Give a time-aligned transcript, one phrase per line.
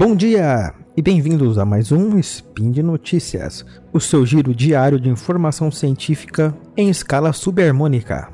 [0.00, 5.10] Bom dia e bem-vindos a mais um Spin de Notícias, o seu giro diário de
[5.10, 8.30] informação científica em escala subharmônica.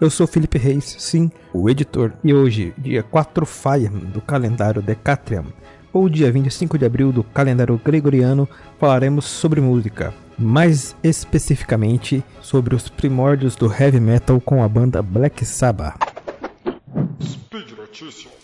[0.00, 5.44] Eu sou Felipe Reis, sim, o editor, e hoje, dia 4 Fire do calendário Decatrium,
[5.92, 12.88] ou dia 25 de abril do calendário gregoriano, falaremos sobre música, mais especificamente sobre os
[12.88, 15.98] primórdios do heavy metal com a banda Black Sabbath.
[17.22, 18.39] Speed Notícias.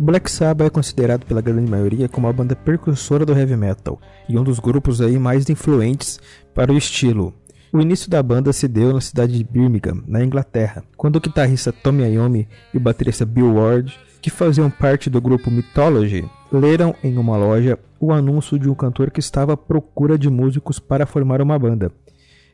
[0.00, 4.38] Black Sabbath é considerado pela grande maioria como a banda precursora do heavy metal e
[4.38, 6.20] um dos grupos aí mais influentes
[6.54, 7.34] para o estilo.
[7.72, 11.72] O início da banda se deu na cidade de Birmingham, na Inglaterra, quando o guitarrista
[11.72, 17.18] Tommy Iommi e o baterista Bill Ward, que faziam parte do grupo Mythology, leram em
[17.18, 21.42] uma loja o anúncio de um cantor que estava à procura de músicos para formar
[21.42, 21.90] uma banda.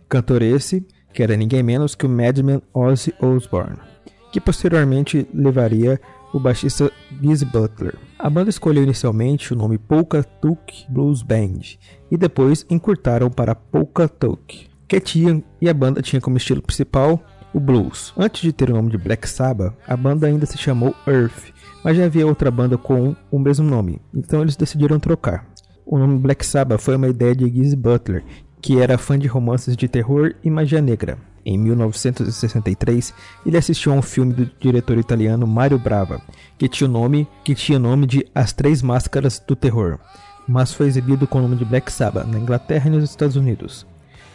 [0.09, 3.79] Cantor esse que era ninguém menos que o Madman Ozzy Osbourne,
[4.33, 6.01] que posteriormente levaria
[6.35, 6.91] o baixista
[7.23, 7.95] Giz Butler.
[8.19, 11.61] A banda escolheu inicialmente o nome Polka Tulk Blues Band
[12.11, 14.11] e depois encurtaram para Polka
[14.89, 17.23] que tinha e a banda tinha como estilo principal
[17.55, 18.13] o blues.
[18.19, 21.53] Antes de ter o nome de Black Sabbath, a banda ainda se chamou Earth,
[21.85, 25.47] mas já havia outra banda com o mesmo nome, então eles decidiram trocar.
[25.87, 28.25] O nome Black Sabbath foi uma ideia de Giz Butler,
[28.61, 31.17] que era fã de romances de terror e magia negra.
[31.47, 33.13] Em 1963,
[33.45, 36.23] ele assistiu a um filme do diretor italiano Mario Brava,
[36.57, 39.99] que tinha o nome, que tinha nome de As Três Máscaras do Terror,
[40.49, 43.87] mas foi exibido com o nome de Black Sabbath na Inglaterra e nos Estados Unidos.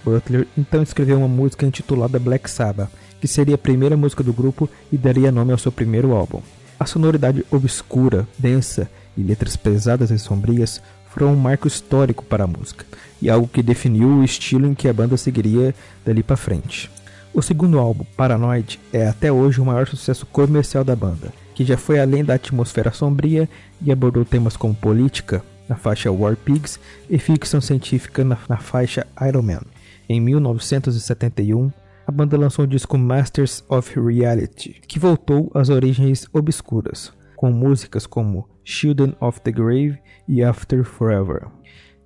[0.04, 2.90] Butler então escreveu uma música intitulada Black Sabbath,
[3.20, 6.42] que seria a primeira música do grupo e daria nome ao seu primeiro álbum.
[6.80, 12.48] A sonoridade obscura, densa e letras pesadas e sombrias foram um marco histórico para a
[12.48, 12.86] música
[13.22, 16.90] e algo que definiu o estilo em que a banda seguiria dali para frente.
[17.34, 21.78] O segundo álbum, Paranoid, é até hoje o maior sucesso comercial da banda, que já
[21.78, 23.48] foi além da atmosfera sombria
[23.82, 26.80] e abordou temas como política, na faixa War Pigs,
[27.10, 29.62] e ficção científica na, na faixa Iron Man.
[30.08, 31.72] Em 1971,
[32.08, 38.08] a banda lançou o disco Masters of Reality, que voltou às origens obscuras, com músicas
[38.08, 41.48] como Children of the Grave e After Forever.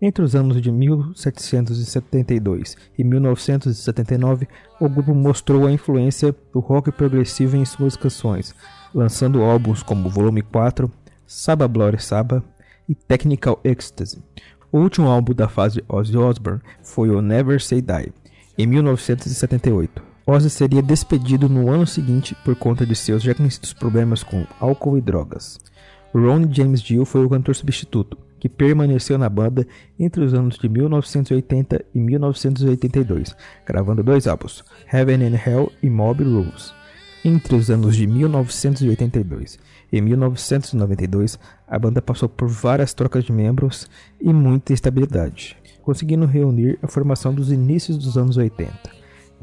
[0.05, 7.55] Entre os anos de 1772 e 1979, o grupo mostrou a influência do rock progressivo
[7.55, 8.53] em suas canções,
[8.93, 10.91] lançando álbuns como Volume 4,
[11.25, 12.43] Saba Bloody Saba
[12.89, 14.21] e Technical Ecstasy.
[14.73, 18.11] O último álbum da fase Ozzy Osbourne foi o Never Say Die,
[18.57, 20.03] em 1978.
[20.27, 24.97] Ozzy seria despedido no ano seguinte por conta de seus já conhecidos problemas com álcool
[24.97, 25.57] e drogas.
[26.13, 29.65] Ron James Dio foi o cantor substituto, que permaneceu na banda
[29.97, 33.33] entre os anos de 1980 e 1982,
[33.65, 36.73] gravando dois álbuns, Heaven and Hell e Mob Rules.
[37.23, 39.57] Entre os anos de 1982
[39.89, 43.89] e 1992, a banda passou por várias trocas de membros
[44.19, 48.73] e muita instabilidade, conseguindo reunir a formação dos inícios dos anos 80.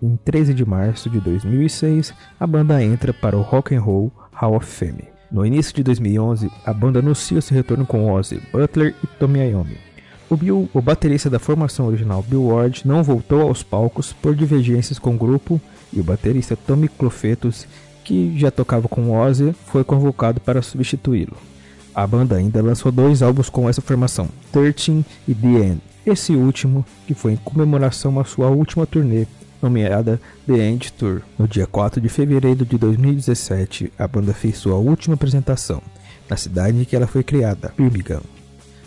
[0.02, 4.56] Em 13 de março de 2006, a banda entra para o Rock and Roll Hall
[4.56, 5.19] of Fame.
[5.30, 9.78] No início de 2011, a banda anuncia seu retorno com Ozzy, Butler e Tommy Iommi.
[10.28, 14.98] O Bill, o baterista da formação original Bill Ward, não voltou aos palcos por divergências
[14.98, 15.60] com o grupo
[15.92, 17.66] e o baterista Tommy Clofetos,
[18.02, 21.36] que já tocava com Ozzy, foi convocado para substituí-lo.
[21.94, 25.80] A banda ainda lançou dois álbuns com essa formação, 13 e The End.
[26.04, 29.26] Esse último, que foi em comemoração à sua última turnê
[29.62, 31.22] nomeada The End Tour.
[31.38, 35.82] No dia 4 de fevereiro de 2017, a banda fez sua última apresentação
[36.30, 38.22] na cidade em que ela foi criada, Birmingham.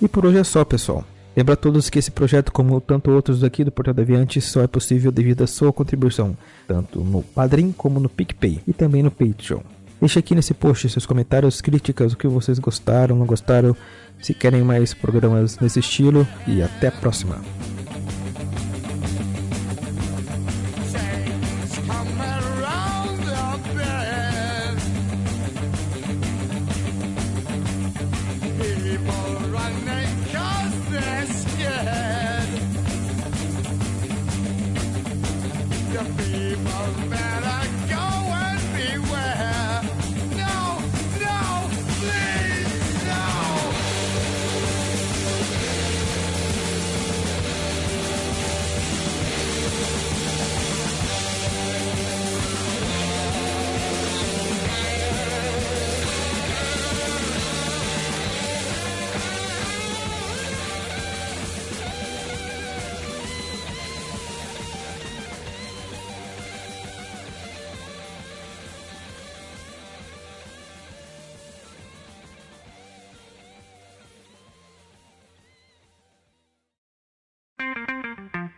[0.01, 1.05] E por hoje é só, pessoal.
[1.35, 4.67] Lembra a todos que esse projeto, como tanto outros aqui do Portal Aviante, só é
[4.67, 6.37] possível devido à sua contribuição,
[6.67, 9.61] tanto no Padrim como no PicPay e também no Patreon.
[9.99, 13.75] Deixe aqui nesse post seus comentários, críticas, o que vocês gostaram, não gostaram,
[14.21, 17.41] se querem mais programas nesse estilo e até a próxima.
[36.55, 37.52] people better.